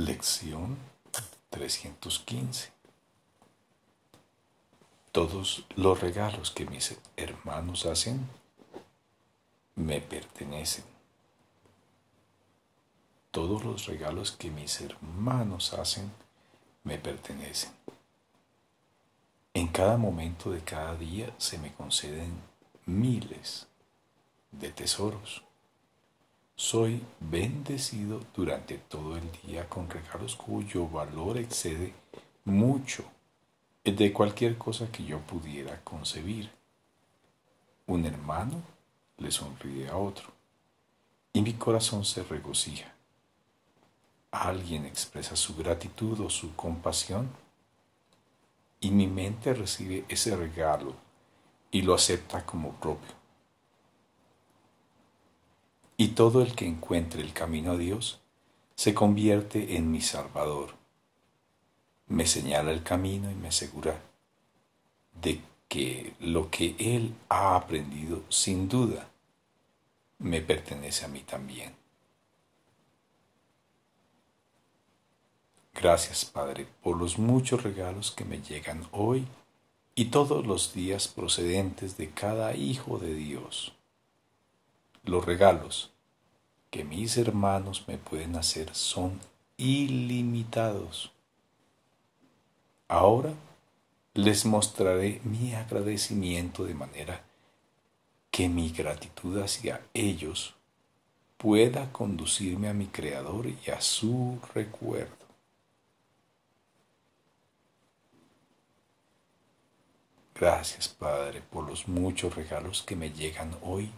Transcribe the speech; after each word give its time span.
Lección 0.00 0.78
315. 1.50 2.70
Todos 5.12 5.66
los 5.76 6.00
regalos 6.00 6.50
que 6.50 6.64
mis 6.64 6.96
hermanos 7.18 7.84
hacen 7.84 8.26
me 9.74 10.00
pertenecen. 10.00 10.86
Todos 13.30 13.62
los 13.62 13.84
regalos 13.84 14.32
que 14.32 14.50
mis 14.50 14.80
hermanos 14.80 15.74
hacen 15.74 16.10
me 16.82 16.96
pertenecen. 16.96 17.72
En 19.52 19.68
cada 19.68 19.98
momento 19.98 20.50
de 20.50 20.64
cada 20.64 20.94
día 20.96 21.34
se 21.36 21.58
me 21.58 21.74
conceden 21.74 22.40
miles 22.86 23.66
de 24.50 24.70
tesoros. 24.72 25.42
Soy 26.62 27.02
bendecido 27.20 28.20
durante 28.34 28.76
todo 28.76 29.16
el 29.16 29.32
día 29.42 29.66
con 29.66 29.88
regalos 29.88 30.36
cuyo 30.36 30.86
valor 30.86 31.38
excede 31.38 31.94
mucho 32.44 33.02
de 33.82 34.12
cualquier 34.12 34.58
cosa 34.58 34.92
que 34.92 35.02
yo 35.02 35.20
pudiera 35.20 35.80
concebir. 35.82 36.50
Un 37.86 38.04
hermano 38.04 38.60
le 39.16 39.30
sonríe 39.30 39.88
a 39.88 39.96
otro 39.96 40.28
y 41.32 41.40
mi 41.40 41.54
corazón 41.54 42.04
se 42.04 42.24
regocija. 42.24 42.92
Alguien 44.30 44.84
expresa 44.84 45.36
su 45.36 45.56
gratitud 45.56 46.20
o 46.20 46.28
su 46.28 46.54
compasión 46.56 47.30
y 48.80 48.90
mi 48.90 49.06
mente 49.06 49.54
recibe 49.54 50.04
ese 50.10 50.36
regalo 50.36 50.94
y 51.70 51.80
lo 51.80 51.94
acepta 51.94 52.44
como 52.44 52.72
propio. 52.72 53.18
Y 56.00 56.09
todo 56.20 56.42
el 56.42 56.54
que 56.54 56.66
encuentre 56.66 57.22
el 57.22 57.32
camino 57.32 57.72
a 57.72 57.76
Dios 57.78 58.20
se 58.74 58.92
convierte 58.92 59.76
en 59.76 59.90
mi 59.90 60.02
Salvador. 60.02 60.74
Me 62.08 62.26
señala 62.26 62.72
el 62.72 62.82
camino 62.82 63.30
y 63.30 63.34
me 63.34 63.48
asegura 63.48 63.98
de 65.22 65.40
que 65.66 66.12
lo 66.20 66.50
que 66.50 66.76
Él 66.78 67.14
ha 67.30 67.56
aprendido 67.56 68.22
sin 68.28 68.68
duda 68.68 69.08
me 70.18 70.42
pertenece 70.42 71.06
a 71.06 71.08
mí 71.08 71.20
también. 71.20 71.74
Gracias, 75.72 76.26
Padre, 76.26 76.66
por 76.82 76.98
los 76.98 77.18
muchos 77.18 77.62
regalos 77.62 78.10
que 78.10 78.26
me 78.26 78.42
llegan 78.42 78.86
hoy 78.92 79.26
y 79.94 80.10
todos 80.10 80.46
los 80.46 80.74
días 80.74 81.08
procedentes 81.08 81.96
de 81.96 82.10
cada 82.10 82.54
Hijo 82.54 82.98
de 82.98 83.14
Dios. 83.14 83.72
Los 85.02 85.24
regalos 85.24 85.94
que 86.70 86.84
mis 86.84 87.16
hermanos 87.16 87.84
me 87.88 87.98
pueden 87.98 88.36
hacer 88.36 88.74
son 88.74 89.18
ilimitados. 89.56 91.12
Ahora 92.88 93.32
les 94.14 94.44
mostraré 94.44 95.20
mi 95.24 95.54
agradecimiento 95.54 96.64
de 96.64 96.74
manera 96.74 97.22
que 98.30 98.48
mi 98.48 98.70
gratitud 98.70 99.40
hacia 99.42 99.80
ellos 99.94 100.54
pueda 101.36 101.90
conducirme 101.92 102.68
a 102.68 102.74
mi 102.74 102.86
Creador 102.86 103.46
y 103.46 103.70
a 103.70 103.80
su 103.80 104.38
recuerdo. 104.54 105.20
Gracias, 110.34 110.88
Padre, 110.88 111.42
por 111.42 111.68
los 111.68 111.86
muchos 111.86 112.34
regalos 112.34 112.82
que 112.82 112.96
me 112.96 113.10
llegan 113.10 113.54
hoy 113.62 113.90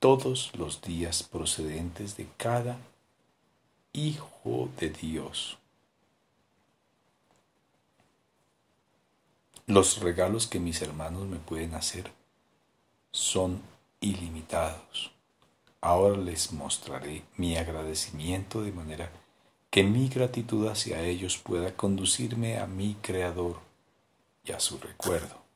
todos 0.00 0.50
los 0.56 0.80
días 0.80 1.22
procedentes 1.22 2.16
de 2.16 2.26
cada 2.38 2.78
Hijo 3.92 4.70
de 4.78 4.88
Dios. 4.90 5.58
Los 9.66 10.00
regalos 10.00 10.46
que 10.46 10.58
mis 10.58 10.80
hermanos 10.80 11.26
me 11.26 11.38
pueden 11.38 11.74
hacer 11.74 12.10
son 13.12 13.60
ilimitados. 14.00 15.12
Ahora 15.80 16.16
les 16.16 16.52
mostraré 16.52 17.24
mi 17.36 17.56
agradecimiento 17.56 18.62
de 18.62 18.72
manera 18.72 19.10
que 19.70 19.82
mi 19.82 20.08
gratitud 20.08 20.68
hacia 20.68 21.02
ellos 21.02 21.36
pueda 21.36 21.76
conducirme 21.76 22.58
a 22.58 22.66
mi 22.66 22.94
Creador 23.02 23.58
y 24.44 24.52
a 24.52 24.60
su 24.60 24.78
recuerdo. 24.78 25.49